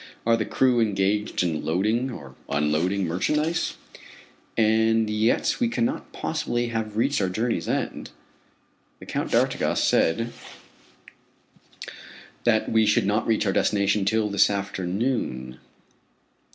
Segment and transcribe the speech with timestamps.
[0.25, 3.77] Are the crew engaged in loading or unloading merchandise?
[4.57, 8.09] And yet we cannot possibly have reached our journey's end.
[8.99, 10.33] The Count d'Artigas said
[12.45, 15.59] that we should not reach our destination till this afternoon.